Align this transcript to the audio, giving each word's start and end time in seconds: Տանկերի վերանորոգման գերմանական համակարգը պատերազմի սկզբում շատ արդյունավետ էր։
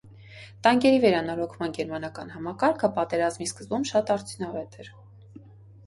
Տանկերի 0.67 1.01
վերանորոգման 1.03 1.75
գերմանական 1.77 2.33
համակարգը 2.39 2.91
պատերազմի 2.99 3.51
սկզբում 3.53 3.89
շատ 3.95 4.15
արդյունավետ 4.19 4.79
էր։ 4.85 4.95